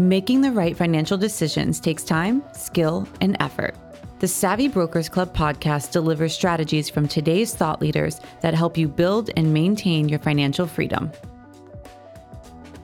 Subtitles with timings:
[0.00, 3.74] Making the right financial decisions takes time, skill, and effort.
[4.20, 9.30] The Savvy Brokers Club podcast delivers strategies from today's thought leaders that help you build
[9.36, 11.10] and maintain your financial freedom.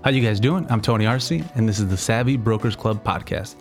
[0.03, 0.67] How you guys doing?
[0.69, 3.55] I'm Tony Arce, and this is the Savvy Brokers Club podcast.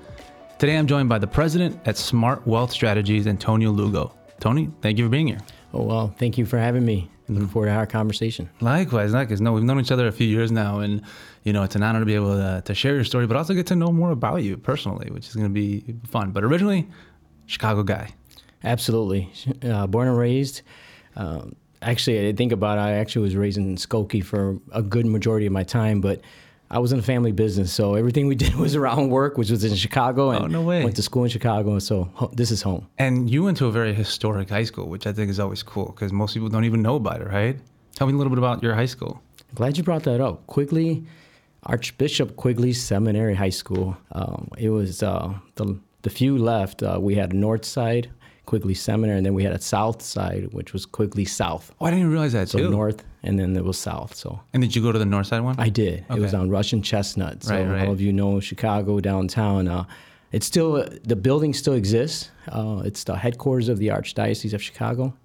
[0.58, 4.16] Today I'm joined by the president at Smart Wealth Strategies, Antonio Lugo.
[4.40, 5.40] Tony, thank you for being here.
[5.74, 7.10] Oh, well, thank you for having me.
[7.30, 8.50] Looking forward to our conversation.
[8.60, 9.39] Likewise, likewise.
[9.39, 11.02] No, we've known each other a few years now, and
[11.44, 13.54] you know it's an honor to be able to, to share your story, but also
[13.54, 16.32] get to know more about you personally, which is going to be fun.
[16.32, 16.88] But originally,
[17.46, 18.14] Chicago guy.
[18.64, 19.32] Absolutely,
[19.64, 20.64] uh, born and raised.
[21.16, 25.05] Um, actually, I think about it, I actually was raised in Skokie for a good
[25.05, 26.21] majority of my time, but
[26.70, 29.64] I was in a family business, so everything we did was around work, which was
[29.64, 30.32] in Chicago.
[30.32, 30.84] And oh, no way.
[30.84, 32.88] Went to school in Chicago, And so this is home.
[32.98, 35.86] And you went to a very historic high school, which I think is always cool
[35.86, 37.59] because most people don't even know about it, right?
[37.95, 39.22] Tell me a little bit about your high school.
[39.53, 40.48] Glad you brought that up.
[40.48, 41.06] Quigley,
[41.64, 43.95] Archbishop Quigley Seminary High School.
[44.11, 46.83] Um, it was uh, the the few left.
[46.83, 48.09] Uh, we had north side,
[48.45, 51.72] Quigley Seminary, and then we had a south side, which was Quigley South.
[51.80, 52.69] Oh, I didn't realize that so too.
[52.69, 54.16] north, and then it was south.
[54.16, 54.41] So.
[54.53, 55.55] And did you go to the north side one?
[55.58, 56.05] I did.
[56.09, 56.19] Okay.
[56.19, 57.44] It was on Rush and Chestnut.
[57.44, 57.88] So right, right.
[57.88, 59.67] all of you know Chicago downtown.
[59.67, 59.86] Uh,
[60.31, 62.31] it's still the building still exists.
[62.49, 65.16] Uh, it's the headquarters of the Archdiocese of Chicago,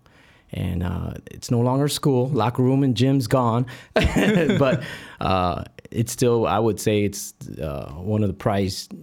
[0.53, 2.29] and uh, it's no longer a school.
[2.29, 4.83] Locker room and gym's gone, but
[5.21, 6.47] uh, it's still.
[6.47, 8.95] I would say it's uh, one of the prized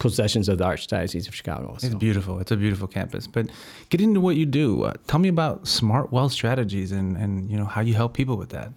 [0.00, 1.76] possessions of the Archdiocese of Chicago.
[1.78, 1.86] So.
[1.86, 2.40] It's beautiful.
[2.40, 3.28] It's a beautiful campus.
[3.28, 3.50] But
[3.90, 4.82] get into what you do.
[4.82, 8.36] Uh, tell me about smart wealth strategies and, and you know how you help people
[8.36, 8.72] with that.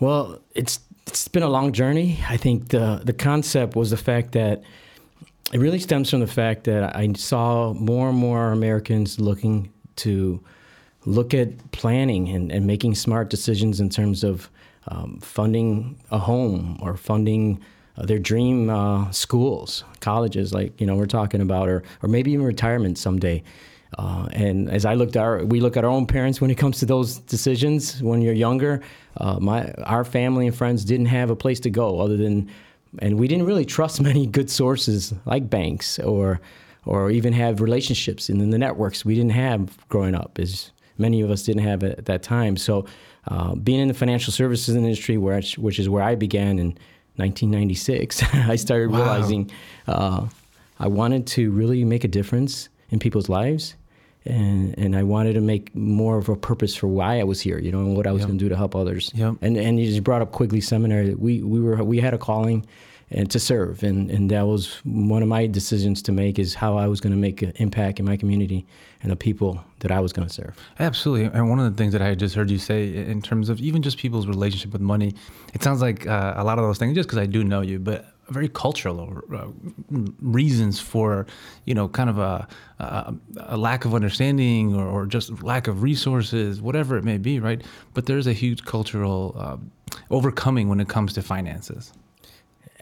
[0.00, 2.18] Well, it's it's been a long journey.
[2.28, 4.62] I think the the concept was the fact that
[5.52, 10.40] it really stems from the fact that I saw more and more Americans looking to
[11.06, 14.50] look at planning and, and making smart decisions in terms of
[14.88, 17.60] um, funding a home or funding
[18.04, 22.44] their dream uh, schools, colleges, like you know we're talking about, or or maybe even
[22.44, 23.42] retirement someday.
[23.98, 26.56] Uh, and as I looked at our, we look at our own parents when it
[26.56, 28.02] comes to those decisions.
[28.02, 28.82] When you're younger,
[29.16, 32.50] uh, my our family and friends didn't have a place to go other than,
[33.00, 36.40] and we didn't really trust many good sources like banks or
[36.86, 41.30] or even have relationships in the networks we didn't have growing up, as many of
[41.30, 42.56] us didn't have at that time.
[42.56, 42.86] So,
[43.28, 46.78] uh, being in the financial services industry, where which is where I began in
[47.20, 48.98] 1996, I started wow.
[48.98, 49.50] realizing
[49.86, 50.26] uh,
[50.78, 53.74] I wanted to really make a difference in people's lives.
[54.26, 57.58] And, and I wanted to make more of a purpose for why I was here,
[57.58, 58.28] you know, and what I was yep.
[58.28, 59.10] going to do to help others.
[59.14, 59.36] Yep.
[59.40, 61.14] And and you just brought up Quigley Seminary.
[61.14, 62.66] We we were we had a calling,
[63.10, 66.76] and to serve, and and that was one of my decisions to make is how
[66.76, 68.66] I was going to make an impact in my community
[69.02, 70.56] and the people that I was going to serve.
[70.78, 71.26] Absolutely.
[71.26, 73.82] And one of the things that I just heard you say in terms of even
[73.82, 75.14] just people's relationship with money,
[75.54, 77.78] it sounds like uh, a lot of those things, just because I do know you,
[77.78, 79.48] but very cultural uh,
[80.20, 81.26] reasons for,
[81.64, 82.46] you know, kind of a,
[82.78, 87.40] a, a lack of understanding or, or, just lack of resources, whatever it may be,
[87.40, 87.62] right?
[87.92, 89.56] But there's a huge cultural uh,
[90.10, 91.92] overcoming when it comes to finances.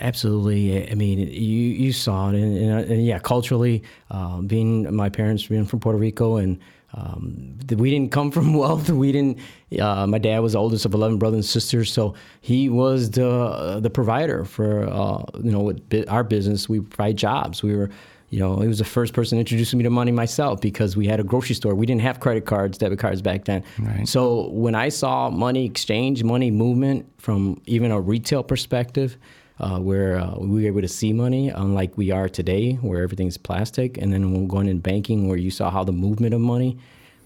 [0.00, 0.90] Absolutely.
[0.90, 5.46] I mean, you you saw it, and, and, and yeah, culturally, uh, being my parents
[5.46, 6.58] being from Puerto Rico, and
[6.94, 8.88] um, we didn't come from wealth.
[8.90, 9.38] We didn't.
[9.78, 13.28] Uh, my dad was the oldest of eleven brothers and sisters, so he was the
[13.28, 15.74] uh, the provider for uh, you know
[16.08, 16.68] our business.
[16.68, 17.62] We provide jobs.
[17.62, 17.90] We were.
[18.30, 21.18] You know, he was the first person introducing me to money myself because we had
[21.18, 21.74] a grocery store.
[21.74, 23.64] We didn't have credit cards, debit cards back then.
[23.78, 24.06] Right.
[24.06, 29.16] So when I saw money exchange, money movement from even a retail perspective,
[29.60, 33.36] uh, where uh, we were able to see money, unlike we are today, where everything's
[33.36, 33.98] plastic.
[33.98, 36.78] And then when going in banking, where you saw how the movement of money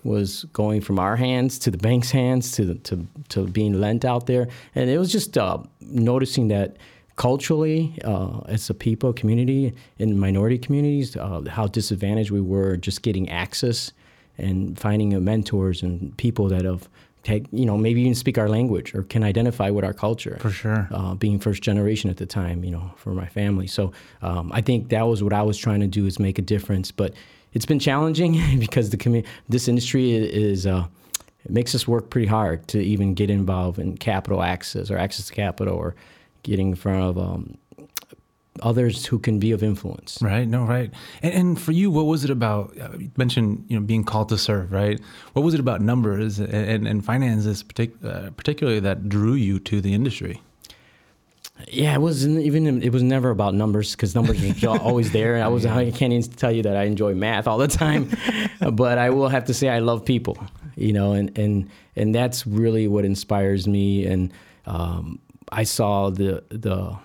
[0.04, 4.26] was going from our hands to the bank's hands to to to being lent out
[4.26, 6.76] there, and it was just uh, noticing that
[7.16, 13.02] culturally, uh, as a people community in minority communities, uh, how disadvantaged we were just
[13.02, 13.92] getting access
[14.38, 16.88] and finding mentors and people that have
[17.22, 20.38] take, you know, maybe even speak our language or can identify with our culture.
[20.40, 20.88] For sure.
[20.90, 23.66] Uh, being first generation at the time, you know, for my family.
[23.66, 23.92] So
[24.22, 26.90] um, I think that was what I was trying to do is make a difference.
[26.90, 27.14] But
[27.52, 30.66] it's been challenging because the commu- this industry is.
[30.66, 30.86] Uh,
[31.44, 35.26] it makes us work pretty hard to even get involved in capital access or access
[35.26, 35.96] to capital or
[36.44, 37.58] getting in front of um,
[38.60, 40.18] others who can be of influence.
[40.20, 40.46] Right.
[40.46, 40.64] No.
[40.64, 40.90] Right.
[41.22, 42.76] And, and for you, what was it about?
[42.78, 44.72] Uh, you mentioned you know being called to serve.
[44.72, 45.00] Right.
[45.32, 49.58] What was it about numbers and, and, and finances, partic- uh, particularly that drew you
[49.60, 50.40] to the industry?
[51.68, 52.82] Yeah, it wasn't even.
[52.82, 55.42] It was never about numbers because numbers are always there.
[55.42, 55.64] I was.
[55.64, 58.10] I can't even tell you that I enjoy math all the time,
[58.72, 60.38] but I will have to say I love people.
[60.76, 64.06] You know, and and and that's really what inspires me.
[64.06, 64.32] And
[64.66, 65.20] um,
[65.52, 66.96] I saw the the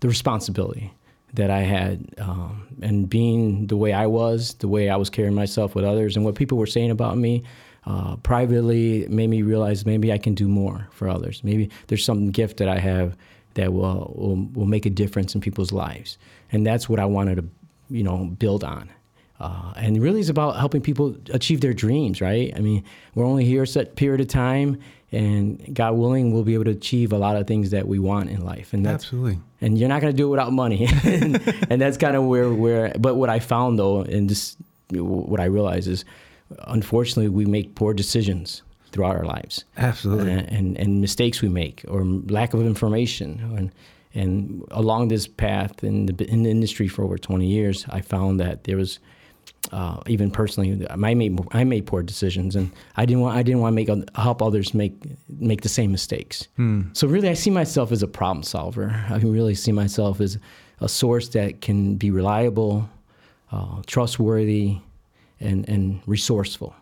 [0.00, 0.92] the responsibility
[1.34, 5.34] that I had, um, and being the way I was, the way I was carrying
[5.34, 7.42] myself with others, and what people were saying about me.
[7.86, 11.44] Uh, privately made me realize maybe I can do more for others.
[11.44, 13.14] Maybe there's some gift that I have
[13.54, 16.16] that will, will will make a difference in people's lives,
[16.50, 17.44] and that's what I wanted to,
[17.90, 18.88] you know, build on.
[19.38, 22.52] Uh, and really, it's about helping people achieve their dreams, right?
[22.56, 24.78] I mean, we're only here a set period of time,
[25.14, 28.30] and God willing, we'll be able to achieve a lot of things that we want
[28.30, 28.72] in life.
[28.72, 29.40] And that's, Absolutely.
[29.60, 31.36] And you're not going to do it without money, and,
[31.70, 32.92] and, that's kind of where where.
[32.98, 34.58] But what I found though, and just
[34.90, 36.04] what I realize is,
[36.66, 38.62] unfortunately, we make poor decisions
[38.92, 39.64] throughout our lives.
[39.76, 40.32] Absolutely.
[40.32, 43.72] And, and, and mistakes we make, or lack of information, and
[44.14, 48.40] and along this path in the in the industry for over 20 years, I found
[48.40, 48.98] that there was
[49.72, 53.60] uh, even personally, I made I made poor decisions, and I didn't want I didn't
[53.60, 54.94] want to make help others make
[55.28, 56.48] make the same mistakes.
[56.56, 56.82] Hmm.
[56.92, 59.04] So really, I see myself as a problem solver.
[59.08, 60.38] I can really see myself as
[60.80, 62.88] a source that can be reliable,
[63.52, 64.78] uh, trustworthy,
[65.40, 66.74] and and resourceful.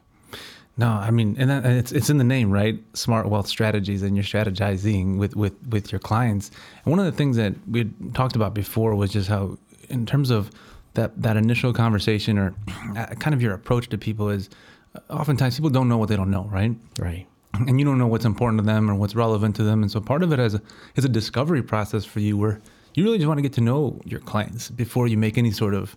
[0.78, 2.78] No, I mean, and, that, it's it's in the name, right?
[2.94, 6.50] Smart wealth strategies, and you're strategizing with with with your clients.
[6.84, 9.58] And one of the things that we talked about before was just how,
[9.90, 10.50] in terms of
[10.94, 12.54] that that initial conversation or
[13.18, 14.50] kind of your approach to people is
[14.94, 16.74] uh, oftentimes people don't know what they don't know, right?
[16.98, 17.26] Right.
[17.54, 20.00] And you don't know what's important to them or what's relevant to them, and so
[20.00, 20.62] part of it is a,
[20.96, 22.60] is a discovery process for you where
[22.94, 25.74] you really just want to get to know your clients before you make any sort
[25.74, 25.96] of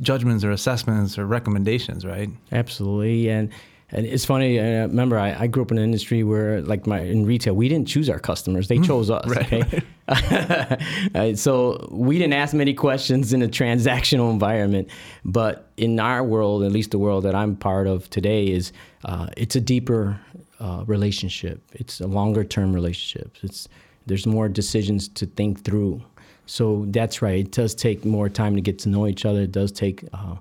[0.00, 2.30] judgments or assessments or recommendations, right?
[2.50, 3.52] Absolutely, and
[3.90, 4.58] and it's funny.
[4.58, 7.68] I remember I, I, grew up in an industry where, like my in retail, we
[7.68, 8.82] didn't choose our customers; they hmm.
[8.82, 9.28] chose us.
[9.28, 10.78] right, okay,
[11.14, 11.38] right.
[11.38, 14.88] so we didn't ask many questions in a transactional environment.
[15.24, 18.72] But in our world, at least the world that I'm part of today, is
[19.04, 20.20] uh, it's a deeper
[20.58, 21.62] uh, relationship.
[21.72, 23.36] It's a longer term relationship.
[23.42, 23.68] It's
[24.06, 26.02] there's more decisions to think through.
[26.46, 27.38] So that's right.
[27.38, 29.42] It does take more time to get to know each other.
[29.42, 30.36] It does take uh,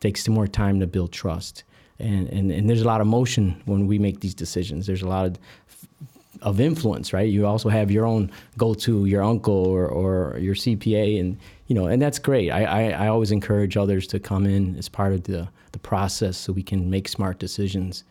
[0.00, 1.64] takes more time to build trust
[1.98, 4.86] and, and, and there's a lot of motion when we make these decisions.
[4.86, 5.38] There's a lot of
[6.42, 7.28] of influence, right?
[7.28, 11.86] You also have your own go-to, your uncle or, or your CPA, and you know,
[11.86, 12.50] and that's great.
[12.50, 16.36] I, I, I always encourage others to come in as part of the the process
[16.36, 18.04] so we can make smart decisions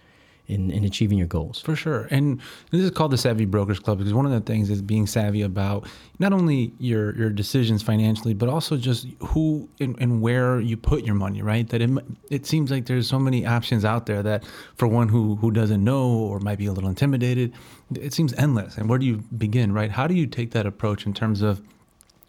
[0.47, 1.61] in, in achieving your goals.
[1.61, 2.07] For sure.
[2.11, 2.39] And
[2.71, 5.41] this is called the Savvy Brokers Club because one of the things is being savvy
[5.41, 5.87] about
[6.19, 11.03] not only your, your decisions financially, but also just who and, and where you put
[11.03, 11.67] your money, right?
[11.69, 11.89] That it,
[12.29, 14.43] it seems like there's so many options out there that
[14.75, 17.53] for one who, who doesn't know or might be a little intimidated,
[17.95, 18.77] it seems endless.
[18.77, 19.91] And where do you begin, right?
[19.91, 21.61] How do you take that approach in terms of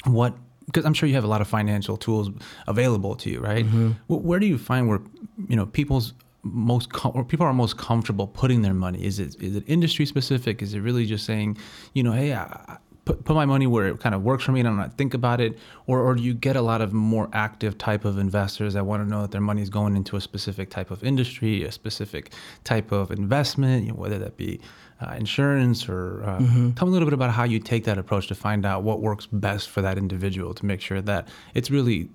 [0.04, 0.34] what
[0.66, 2.28] because I'm sure you have a lot of financial tools
[2.66, 3.64] available to you, right?
[3.64, 3.92] Mm-hmm.
[4.08, 5.00] Where do you find where
[5.48, 6.12] you know people's
[6.52, 9.04] most com- or people are most comfortable putting their money?
[9.04, 10.62] Is it is it industry specific?
[10.62, 11.58] Is it really just saying,
[11.94, 14.60] you know, hey, I, put put my money where it kind of works for me
[14.60, 17.30] and I'm not think about it, or or do you get a lot of more
[17.32, 20.20] active type of investors that want to know that their money is going into a
[20.20, 22.32] specific type of industry, a specific
[22.64, 24.60] type of investment, you know, whether that be
[25.00, 26.70] uh, insurance or uh, mm-hmm.
[26.72, 29.00] tell me a little bit about how you take that approach to find out what
[29.00, 32.08] works best for that individual to make sure that it's really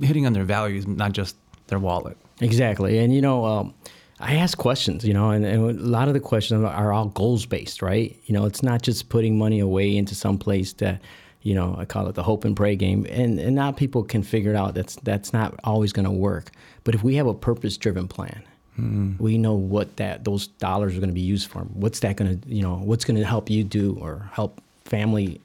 [0.00, 1.36] hitting on their values, not just
[1.68, 2.16] their wallet.
[2.40, 3.74] Exactly, and you know, um,
[4.18, 7.44] I ask questions, you know, and, and, a lot of the questions are all goals
[7.44, 8.16] based, right?
[8.24, 11.02] You know, it's not just putting money away into some place that,
[11.42, 14.22] you know, I call it the hope and pray game, and and now people can
[14.22, 14.74] figure it out.
[14.74, 16.50] That's that's not always going to work.
[16.84, 18.42] But if we have a purpose driven plan,
[18.78, 19.20] mm.
[19.20, 21.60] we know what that those dollars are going to be used for.
[21.60, 25.40] What's that going to, you know, what's going to help you do or help family.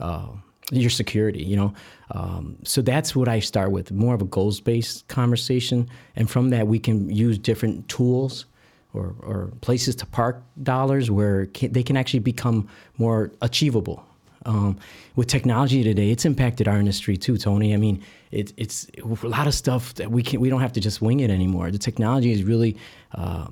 [0.00, 0.28] Uh,
[0.70, 1.72] your security, you know.
[2.10, 5.88] Um, so that's what I start with, more of a goals based conversation.
[6.16, 8.46] And from that, we can use different tools
[8.94, 14.04] or, or places to park dollars where can, they can actually become more achievable.
[14.46, 14.78] Um,
[15.16, 17.74] with technology today, it's impacted our industry too, Tony.
[17.74, 20.80] I mean, it, it's a lot of stuff that we can we don't have to
[20.80, 21.70] just wing it anymore.
[21.70, 22.76] The technology has really
[23.14, 23.48] uh,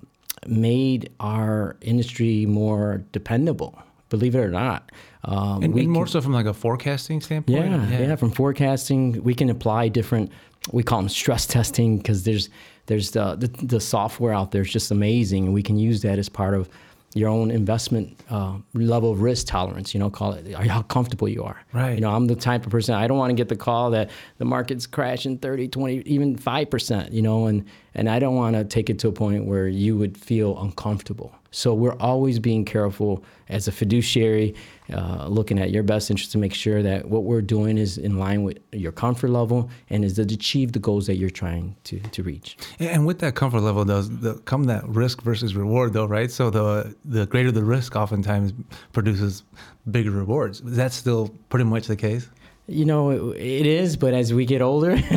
[0.47, 3.79] made our industry more dependable
[4.17, 4.93] believe it or not.
[5.25, 7.59] Um, and, and more can, so from like a forecasting standpoint.
[7.59, 10.31] Yeah, yeah, yeah, From forecasting, we can apply different.
[10.73, 12.49] We call them stress testing because there's
[12.87, 16.19] there's the, the, the software out there is just amazing, and we can use that
[16.19, 16.69] as part of
[17.15, 19.95] your own investment uh, level of risk tolerance.
[19.95, 21.61] You know, call it how comfortable you are.
[21.73, 21.95] Right.
[21.95, 24.11] You know, I'm the type of person I don't want to get the call that
[24.39, 27.13] the market's crashing 30, 20, even five percent.
[27.13, 29.97] You know, and and I don't want to take it to a point where you
[29.97, 31.35] would feel uncomfortable.
[31.51, 34.55] So we're always being careful as a fiduciary,
[34.93, 38.19] uh, looking at your best interest to make sure that what we're doing is in
[38.19, 42.01] line with your comfort level and is to achieve the goals that you're trying to,
[42.01, 42.57] to reach.
[42.79, 44.11] And with that comfort level does
[44.45, 46.31] come that risk versus reward though, right?
[46.31, 48.53] So the the greater the risk oftentimes
[48.93, 49.45] produces
[49.91, 50.61] bigger rewards.
[50.61, 52.29] Is that still pretty much the case?
[52.69, 54.93] You know, it, it is, but as we get older,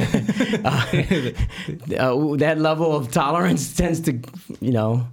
[0.64, 4.20] uh, uh, that level of tolerance tends to,
[4.62, 5.08] you know,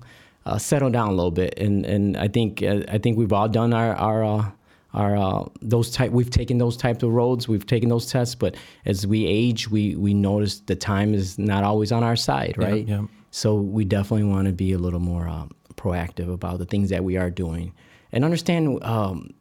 [0.47, 1.59] uh, settle down a little bit.
[1.59, 4.51] And and I think uh, I think we've all done our our uh,
[4.95, 6.13] our uh, those type.
[6.13, 7.49] We've taken those types of roads.
[7.49, 8.35] We've taken those tests.
[8.35, 12.55] But as we age, we we notice the time is not always on our side,
[12.57, 12.87] right?
[12.87, 13.03] yeah.
[13.31, 17.05] So we definitely want to be a little more um, proactive about the things that
[17.05, 17.73] we are doing,
[18.13, 19.35] and understand um,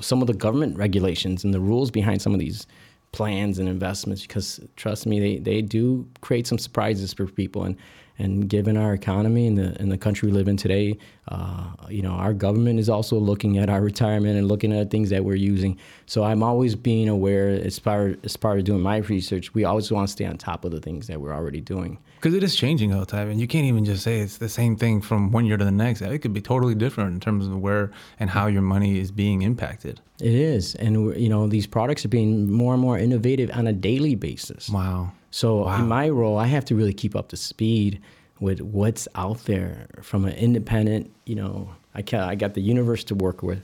[0.00, 2.66] some of the government regulations and the rules behind some of these
[3.12, 4.22] plans and investments.
[4.22, 7.64] Because trust me, they, they do create some surprises for people.
[7.64, 7.76] And
[8.22, 10.96] and given our economy and the and the country we live in today,
[11.28, 15.10] uh, you know, our government is also looking at our retirement and looking at things
[15.10, 15.76] that we're using.
[16.06, 19.54] So I'm always being aware as part as part of doing my research.
[19.54, 21.98] We always want to stay on top of the things that we're already doing.
[22.16, 24.48] Because it is changing all the time, and you can't even just say it's the
[24.48, 26.00] same thing from one year to the next.
[26.00, 29.42] It could be totally different in terms of where and how your money is being
[29.42, 30.00] impacted.
[30.20, 33.72] It is, and you know, these products are being more and more innovative on a
[33.72, 34.68] daily basis.
[34.68, 35.10] Wow.
[35.32, 35.80] So Wow.
[35.80, 38.00] in my role, I have to really keep up to speed
[38.38, 41.10] with what's out there from an independent.
[41.26, 43.62] You know, I can I got the universe to work with,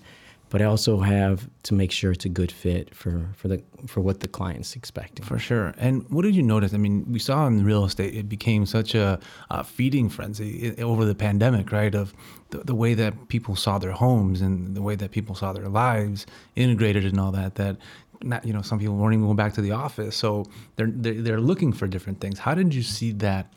[0.50, 4.00] but I also have to make sure it's a good fit for for the for
[4.00, 5.24] what the client's expecting.
[5.26, 5.74] For sure.
[5.78, 6.72] And what did you notice?
[6.74, 9.18] I mean, we saw in real estate, it became such a,
[9.50, 11.94] a feeding frenzy over the pandemic, right?
[11.94, 12.14] Of
[12.50, 15.68] the, the way that people saw their homes and the way that people saw their
[15.68, 16.24] lives
[16.56, 17.76] integrated and all that, that
[18.22, 20.16] not, you know, some people weren't even going back to the office.
[20.16, 20.46] So
[20.76, 22.38] they're, they're, they're looking for different things.
[22.38, 23.52] How did you see that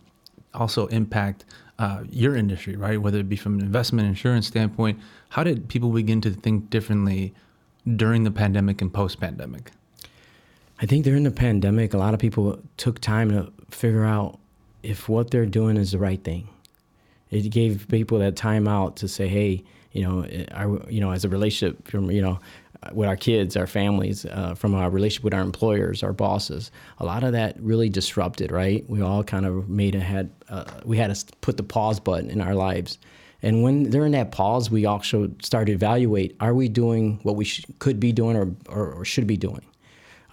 [0.54, 1.46] also impact
[1.80, 3.02] uh, your industry, right?
[3.02, 5.00] Whether it be from an investment insurance standpoint,
[5.30, 7.34] how did people begin to think differently
[7.96, 9.72] during the pandemic and post pandemic?
[10.82, 14.40] I think during the pandemic, a lot of people took time to figure out
[14.84, 16.48] if what they're doing is the right thing.
[17.30, 21.24] It gave people that time out to say, hey, you know, our, you know, as
[21.24, 22.40] a relationship you know,
[22.92, 27.06] with our kids, our families, uh, from our relationship with our employers, our bosses, a
[27.06, 28.84] lot of that really disrupted, right?
[28.90, 32.30] We all kind of made a had, uh, we had to put the pause button
[32.30, 32.98] in our lives.
[33.44, 37.46] And when during that pause, we also started to evaluate: Are we doing what we
[37.46, 39.62] sh- could be doing, or, or, or should be doing?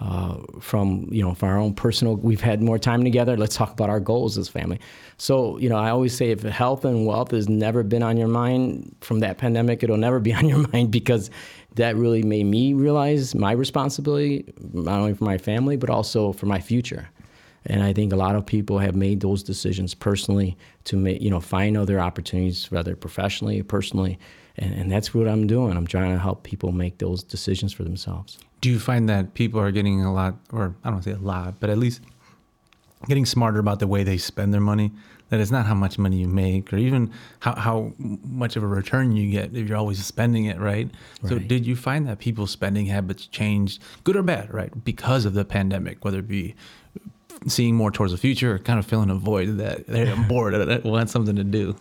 [0.01, 3.73] Uh, from you know from our own personal we've had more time together let's talk
[3.73, 4.79] about our goals as family
[5.17, 8.29] so you know i always say if health and wealth has never been on your
[8.29, 11.31] mind from that pandemic it'll never be on your mind because
[11.75, 16.47] that really made me realize my responsibility not only for my family but also for
[16.47, 17.09] my future
[17.67, 21.29] and I think a lot of people have made those decisions personally to make, you
[21.29, 24.19] know, find other opportunities, whether professionally or personally.
[24.57, 25.77] And, and that's what I'm doing.
[25.77, 28.39] I'm trying to help people make those decisions for themselves.
[28.61, 31.17] Do you find that people are getting a lot, or I don't want to say
[31.17, 32.01] a lot, but at least
[33.07, 34.93] getting smarter about the way they spend their money?
[35.31, 38.67] That it's not how much money you make, or even how, how much of a
[38.67, 40.91] return you get if you're always spending it, right?
[41.29, 45.35] So, did you find that people's spending habits changed, good or bad, right, because of
[45.35, 46.03] the pandemic?
[46.03, 46.55] Whether it be
[47.47, 50.85] seeing more towards the future, or kind of filling a void that they're bored, and
[50.85, 51.77] want something to do.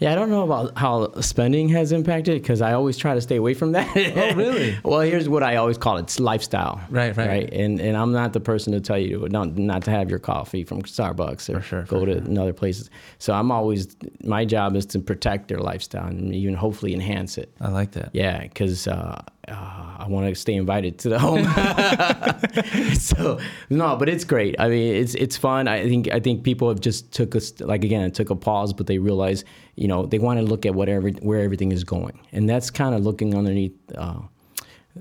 [0.00, 3.36] Yeah, I don't know about how spending has impacted because I always try to stay
[3.36, 3.86] away from that.
[3.94, 4.78] Oh, really?
[4.84, 6.80] well, here's what I always call it: it's lifestyle.
[6.88, 7.28] Right, right.
[7.28, 7.52] right.
[7.52, 10.64] And and I'm not the person to tell you not not to have your coffee
[10.64, 12.88] from Starbucks or sure, go to other places.
[13.18, 17.52] So I'm always my job is to protect their lifestyle and even hopefully enhance it.
[17.60, 18.10] I like that.
[18.14, 21.44] Yeah, because uh, uh, I want to stay invited to the home.
[22.94, 23.38] so
[23.68, 24.56] no, but it's great.
[24.58, 25.68] I mean, it's it's fun.
[25.68, 28.72] I think I think people have just took us like again, it took a pause,
[28.72, 29.44] but they realize
[29.76, 32.94] you know they want to look at whatever where everything is going, and that's kind
[32.94, 34.20] of looking underneath uh,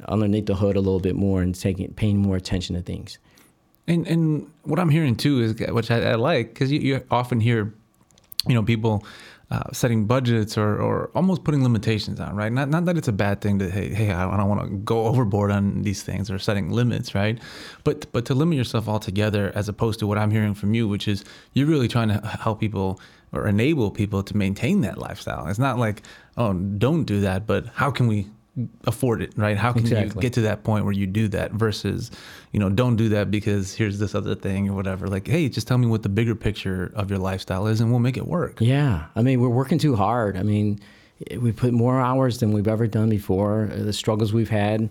[0.07, 3.17] underneath the hood a little bit more and taking paying more attention to things.
[3.87, 7.39] And and what I'm hearing too is which I, I like because you, you often
[7.39, 7.73] hear,
[8.47, 9.05] you know, people
[9.51, 12.51] uh, setting budgets or, or almost putting limitations on, right?
[12.51, 15.05] Not not that it's a bad thing to hey hey I don't want to go
[15.05, 17.39] overboard on these things or setting limits, right?
[17.83, 21.07] But but to limit yourself altogether as opposed to what I'm hearing from you, which
[21.07, 23.01] is you're really trying to help people
[23.31, 25.47] or enable people to maintain that lifestyle.
[25.47, 26.03] It's not like
[26.37, 28.27] oh don't do that, but how can we
[28.85, 29.57] afford it, right?
[29.57, 32.11] How can you get to that point where you do that versus,
[32.51, 35.07] you know, don't do that because here's this other thing or whatever.
[35.07, 37.99] Like, hey, just tell me what the bigger picture of your lifestyle is and we'll
[37.99, 38.57] make it work.
[38.59, 40.37] Yeah, I mean, we're working too hard.
[40.37, 40.79] I mean,
[41.37, 43.69] we put more hours than we've ever done before.
[43.71, 44.89] Uh, the struggles we've had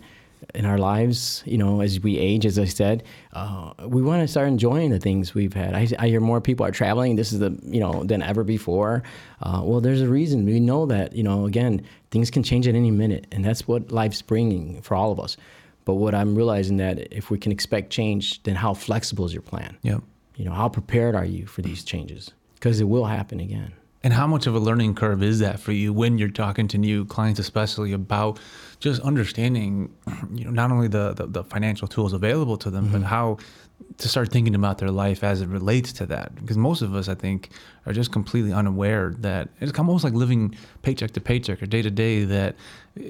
[0.55, 4.29] in our lives, you know, as we age, as I said, uh, we want to
[4.29, 5.75] start enjoying the things we've had.
[5.75, 7.17] I, I hear more people are traveling.
[7.17, 9.03] This is the, you know, than ever before.
[9.43, 10.45] Uh, well, there's a reason.
[10.45, 13.93] We know that, you know, again, things can change at any minute, and that's what
[13.93, 15.37] life's bringing for all of us.
[15.85, 19.43] But what I'm realizing that if we can expect change, then how flexible is your
[19.43, 19.77] plan?
[19.83, 20.03] Yep.
[20.37, 22.31] You know, how prepared are you for these changes?
[22.55, 23.73] Because it will happen again.
[24.05, 26.79] And how much of a learning curve is that for you when you're talking to
[26.79, 28.39] new clients, especially about
[28.79, 29.93] just understanding,
[30.33, 33.01] you know, not only the the, the financial tools available to them, mm-hmm.
[33.01, 33.39] but how
[33.97, 36.35] to start thinking about their life as it relates to that.
[36.37, 37.51] Because most of us, I think,
[37.87, 41.91] are just completely unaware that it's almost like living paycheck to paycheck or day to
[41.91, 42.25] day.
[42.25, 42.55] That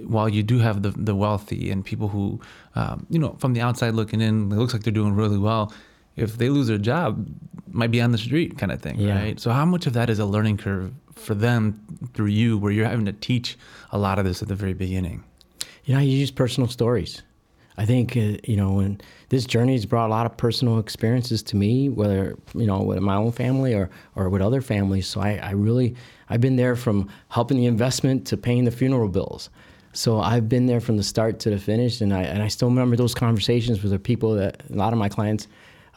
[0.05, 2.41] while you do have the the wealthy and people who,
[2.77, 5.71] um, you know, from the outside looking in, it looks like they're doing really well
[6.19, 7.27] if they lose their job,
[7.71, 9.19] might be on the street kind of thing, yeah.
[9.19, 9.41] right?
[9.41, 11.81] So how much of that is a learning curve for them
[12.15, 13.57] through you, where you're having to teach
[13.93, 15.25] a lot of this at the very beginning?
[15.85, 17.23] You know, you use personal stories.
[17.79, 21.43] I think uh, you know, when this journey has brought a lot of personal experiences
[21.45, 25.07] to me, whether you know with my own family or or with other families.
[25.07, 25.95] So I, I really
[26.29, 29.49] I've been there from helping the investment to paying the funeral bills.
[29.93, 32.69] So I've been there from the start to the finish, and I and I still
[32.69, 35.47] remember those conversations with the people that a lot of my clients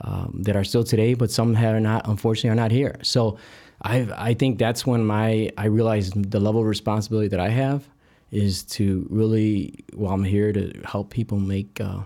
[0.01, 2.95] um, that are still today, but some are not, unfortunately, are not here.
[3.03, 3.37] So
[3.81, 7.87] I I think that's when my I realized the level of responsibility that I have
[8.31, 11.99] is to really, well, I'm here to help people make uh,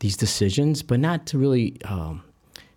[0.00, 2.22] these decisions, but not to really um,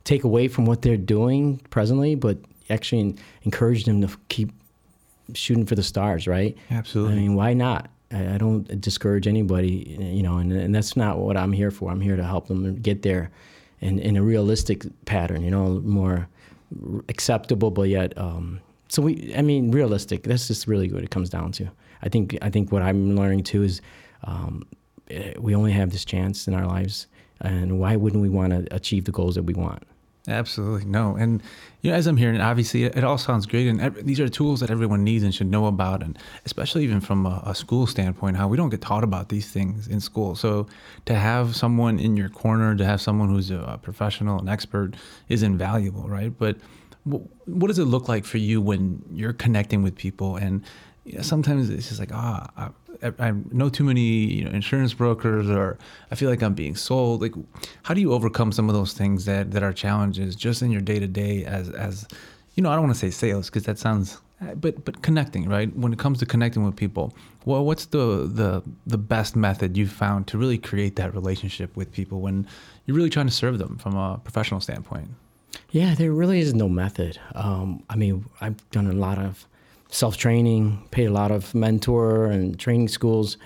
[0.05, 2.37] take away from what they're doing presently, but
[2.69, 4.51] actually encourage them to keep
[5.33, 6.57] shooting for the stars, right?
[6.71, 7.13] Absolutely.
[7.13, 7.89] I mean, why not?
[8.11, 11.91] I, I don't discourage anybody, you know, and, and that's not what I'm here for.
[11.91, 13.29] I'm here to help them get there
[13.81, 16.27] in, in a realistic pattern, you know, more
[17.07, 20.23] acceptable, but yet, um, so we, I mean, realistic.
[20.23, 21.69] That's just really what it comes down to.
[22.01, 23.81] I think, I think what I'm learning too is
[24.23, 24.67] um,
[25.09, 27.07] eh, we only have this chance in our lives,
[27.41, 29.83] and why wouldn't we want to achieve the goals that we want?
[30.27, 31.41] Absolutely no, and
[31.81, 34.27] you know, as I'm hearing, obviously, it, it all sounds great, and every, these are
[34.27, 37.87] tools that everyone needs and should know about, and especially even from a, a, school
[37.87, 40.35] standpoint, how we don't get taught about these things in school.
[40.35, 40.67] So
[41.05, 44.95] to have someone in your corner, to have someone who's a, a professional, an expert,
[45.29, 46.37] is invaluable, right?
[46.37, 46.57] But
[47.07, 50.63] w- what does it look like for you when you're connecting with people and
[51.09, 54.93] you know, sometimes it's just like ah I, I, know too many you know insurance
[54.93, 55.77] brokers or
[56.11, 57.21] I feel like I'm being sold.
[57.21, 57.33] Like
[57.83, 60.81] how do you overcome some of those things that that are challenges just in your
[60.81, 62.07] day to day as as
[62.55, 64.19] you know I don't want to say sales because that sounds
[64.55, 65.75] but but connecting right?
[65.75, 69.91] When it comes to connecting with people well what's the the the best method you've
[69.91, 72.47] found to really create that relationship with people when
[72.85, 75.09] you're really trying to serve them from a professional standpoint?
[75.71, 77.19] Yeah there really is no method.
[77.33, 79.47] Um, I mean I've done a lot of
[79.89, 83.37] self training, paid a lot of mentor and training schools.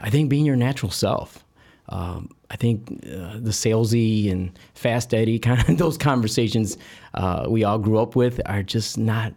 [0.00, 1.44] I think being your natural self.
[1.88, 6.76] Um, I think uh, the salesy and fast Eddie kind of those conversations
[7.14, 9.32] uh, we all grew up with are just not.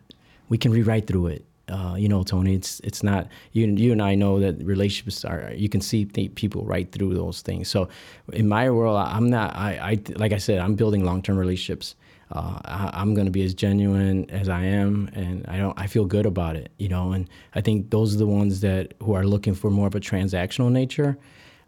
[0.49, 1.45] We can rewrite through it.
[1.67, 3.65] Uh, you know, Tony, it's it's not you.
[3.65, 5.51] You and I know that relationships are.
[5.56, 7.67] You can see people right through those things.
[7.67, 7.89] So,
[8.34, 9.56] in my world, I'm not.
[9.56, 11.95] I, I like I said, I'm building long term relationships
[12.32, 15.80] uh, I, am going to be as genuine as I am, and I don't.
[15.80, 17.12] I feel good about it, you know.
[17.12, 20.00] And I think those are the ones that who are looking for more of a
[20.00, 21.18] transactional nature.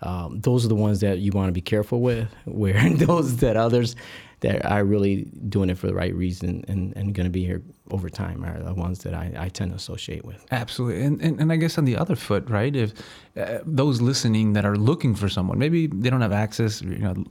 [0.01, 2.27] Um, those are the ones that you want to be careful with.
[2.45, 3.95] Where those that others
[4.39, 7.61] that are really doing it for the right reason and, and going to be here
[7.91, 10.45] over time are the ones that I, I tend to associate with.
[10.51, 11.03] Absolutely.
[11.03, 12.93] And, and, and I guess on the other foot, right, if
[13.37, 17.23] uh, those listening that are looking for someone, maybe they don't have access, you know,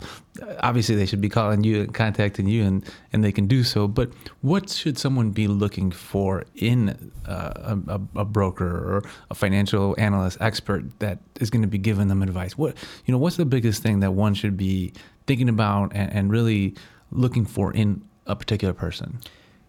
[0.61, 3.89] obviously they should be calling you and contacting you and, and they can do so.
[3.89, 9.95] But what should someone be looking for in uh, a, a, broker or a financial
[9.99, 12.57] analyst expert that is going to be giving them advice?
[12.57, 14.93] What, you know, what's the biggest thing that one should be
[15.27, 16.75] thinking about and, and really
[17.11, 19.21] looking for in a particular person?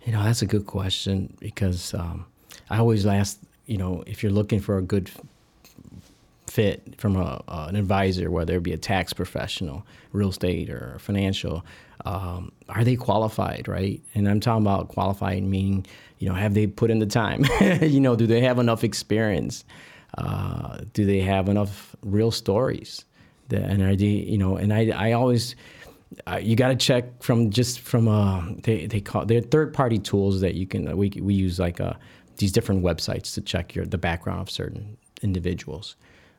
[0.07, 2.25] You know, that's a good question because um,
[2.69, 5.11] I always ask, you know, if you're looking for a good
[6.47, 10.97] fit from a, uh, an advisor, whether it be a tax professional, real estate, or
[10.99, 11.65] financial,
[12.05, 14.01] um, are they qualified, right?
[14.15, 15.85] And I'm talking about qualified meaning,
[16.19, 17.43] you know, have they put in the time?
[17.81, 19.65] you know, do they have enough experience?
[20.17, 23.03] Uh, do they have enough real stories?
[23.49, 25.57] That, and are they, you know, and I, I always,
[26.25, 29.99] uh, you got to check from just from uh, they they call they're third party
[29.99, 31.93] tools that you can we we use like uh,
[32.37, 35.95] these different websites to check your the background of certain individuals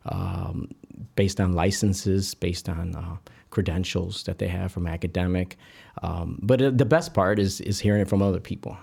[0.06, 0.68] um,
[1.16, 3.16] based on licenses, based on uh,
[3.50, 5.56] credentials that they have from academic.
[6.02, 8.76] Um, but uh, the best part is is hearing it from other people.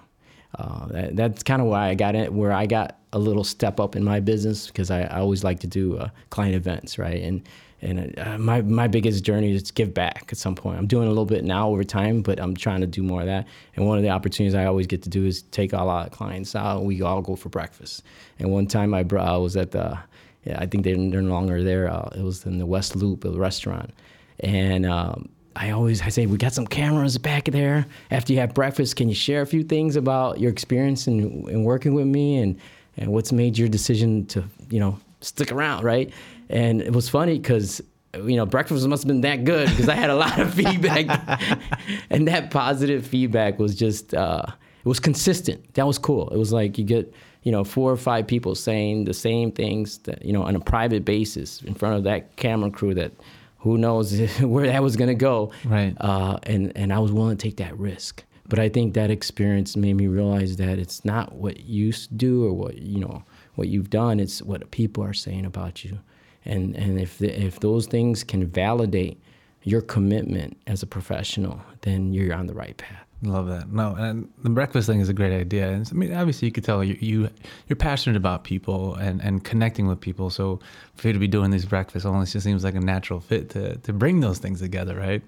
[0.58, 3.80] Uh, that, that's kind of why I got it, where I got a little step
[3.80, 7.22] up in my business because I, I always like to do uh, client events, right?
[7.22, 7.48] And
[7.86, 10.80] and uh, my my biggest journey is to give back at some point.
[10.80, 13.28] I'm doing a little bit now over time, but I'm trying to do more of
[13.28, 13.48] that.
[13.76, 16.56] And one of the opportunities I always get to do is take all our clients
[16.56, 16.84] out.
[16.84, 18.04] We all go for breakfast.
[18.40, 19.98] And one time I, brought, I was at the,
[20.46, 21.90] yeah, I think they're, they're no longer there.
[21.90, 23.94] Uh, it was in the West Loop, a restaurant,
[24.40, 27.86] and um, I always I say we got some cameras back there.
[28.10, 31.64] After you have breakfast, can you share a few things about your experience in, in
[31.64, 32.60] working with me and
[32.98, 36.12] and what's made your decision to you know stick around, right?
[36.50, 37.82] And it was funny because
[38.16, 41.42] you know breakfast must have been that good because I had a lot of feedback,
[42.10, 45.74] and that positive feedback was just uh, it was consistent.
[45.74, 46.30] That was cool.
[46.30, 50.00] It was like you get you know four or five people saying the same things
[50.00, 53.12] that you know on a private basis in front of that camera crew that
[53.60, 55.52] who knows where that was going to go.
[55.66, 55.96] Right.
[56.00, 58.24] Uh, and and I was willing to take that risk.
[58.48, 62.54] But I think that experience made me realize that it's not what you do or
[62.54, 63.24] what you know
[63.56, 64.20] what you've done.
[64.20, 66.00] It's what people are saying about you.
[66.46, 69.20] And and if the, if those things can validate
[69.64, 73.06] your commitment as a professional, then you're on the right path.
[73.24, 73.72] Love that.
[73.72, 75.70] No, and the breakfast thing is a great idea.
[75.70, 77.30] And I mean, obviously, you could tell you, you
[77.68, 80.30] you're passionate about people and, and connecting with people.
[80.30, 80.60] So
[80.96, 83.78] for you to be doing these breakfasts almost just seems like a natural fit to
[83.78, 85.24] to bring those things together, right?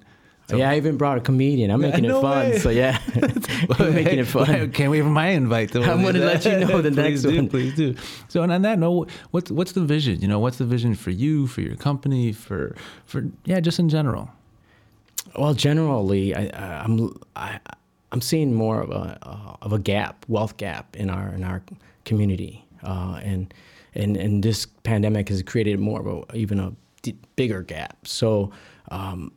[0.49, 1.71] So, yeah, I even brought a comedian.
[1.71, 2.49] I'm making no it fun.
[2.51, 2.57] way.
[2.60, 2.97] So yeah,
[3.79, 4.71] I'm making it fun.
[4.71, 5.73] Can't wait for my invite.
[5.73, 7.49] To I'm gonna let you know the next do, one.
[7.49, 7.95] Please do.
[8.29, 10.21] So and on that note, what's what's the vision?
[10.21, 13.89] You know, what's the vision for you, for your company, for for yeah, just in
[13.89, 14.29] general.
[15.38, 17.60] Well, generally, I, I- I'm I,
[18.13, 21.62] I'm seeing more of a uh, of a gap, wealth gap in our in our
[22.05, 23.53] community, uh, and
[23.95, 28.07] and and this pandemic has created more of a even a d- bigger gap.
[28.07, 28.51] So.
[28.89, 29.33] Um,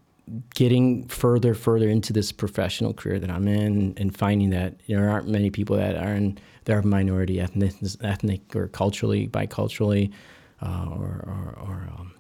[0.55, 5.29] getting further further into this professional career that I'm in and finding that there aren't
[5.29, 10.13] many people that are in that are minority ethnic ethnic or culturally biculturally
[10.63, 12.13] uh, or, or, or um,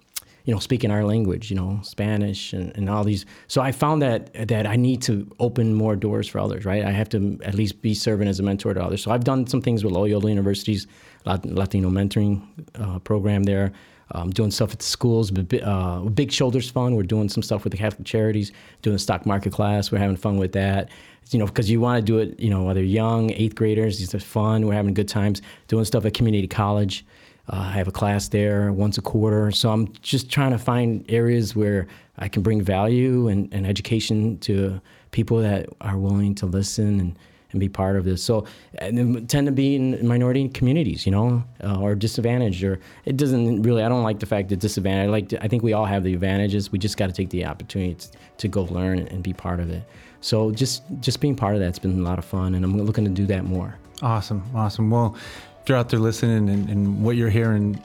[0.45, 3.27] you know speaking our language you know Spanish and, and all these.
[3.49, 6.85] So I found that that I need to open more doors for others right?
[6.85, 9.03] I have to at least be serving as a mentor to others.
[9.03, 10.87] So I've done some things with Loyola University's
[11.27, 12.43] Latino mentoring
[12.75, 13.73] uh, program there
[14.13, 15.33] um, doing stuff at the schools.
[15.63, 16.97] Uh, Big Shoulders Fund.
[16.97, 18.53] We're doing some stuff with the Catholic Charities.
[18.83, 19.93] Doing a stock market class.
[19.93, 20.91] We're having fun with that.
[21.31, 22.41] You know, because you want to do it.
[22.41, 24.67] You know, whether young eighth graders, it's fun.
[24.67, 25.43] We're having good times.
[25.69, 27.05] Doing stuff at community college.
[27.49, 29.51] Uh, I have a class there once a quarter.
[29.51, 31.87] So I'm just trying to find areas where
[32.19, 37.19] I can bring value and, and education to people that are willing to listen and
[37.53, 38.23] and be part of this.
[38.23, 38.47] So,
[38.79, 43.83] tend to be in minority communities, you know, uh, or disadvantaged, or it doesn't really.
[43.83, 45.09] I don't like the fact that disadvantaged.
[45.09, 45.29] I like.
[45.31, 46.73] To, I think we all have the advantages.
[46.73, 48.09] We just got to take the opportunity to,
[48.39, 49.83] to go learn and be part of it.
[50.21, 53.05] So, just just being part of that's been a lot of fun, and I'm looking
[53.05, 53.77] to do that more.
[54.03, 54.91] Awesome, awesome.
[54.91, 55.17] Well,
[55.63, 57.83] if you're out there listening and, and what you're hearing,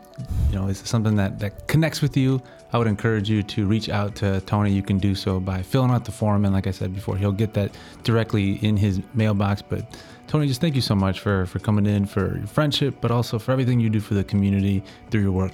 [0.50, 2.42] you know, is something that, that connects with you,
[2.74, 4.72] I would encourage you to reach out to Tony.
[4.72, 6.46] You can do so by filling out the form.
[6.46, 7.72] And like I said before, he'll get that
[8.04, 9.62] directly in his mailbox.
[9.62, 9.86] But
[10.28, 13.40] Tony, just thank you so much for, for coming in, for your friendship, but also
[13.40, 15.54] for everything you do for the community through your work.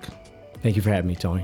[0.62, 1.43] Thank you for having me, Tony.